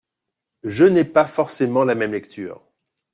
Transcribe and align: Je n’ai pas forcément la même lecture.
Je 0.63 0.85
n’ai 0.85 1.03
pas 1.03 1.27
forcément 1.27 1.83
la 1.83 1.93
même 1.93 2.13
lecture. 2.13 2.63